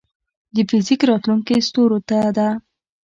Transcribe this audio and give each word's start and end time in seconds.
د 0.55 0.57
فزیک 0.69 1.01
راتلونکې 1.09 1.55
ستورو 1.67 1.99
ته 2.09 2.19
ده. 2.37 2.49